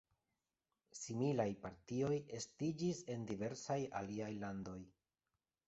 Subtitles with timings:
[0.99, 4.79] Similaj partioj estiĝis en diversaj aliaj landoj.